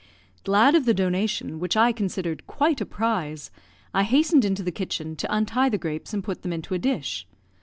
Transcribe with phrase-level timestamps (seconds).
[0.43, 3.51] Glad of the donation, which I considered quite a prize,
[3.93, 7.27] I hastened into the kitchen to untie the grapes and put them into a dish.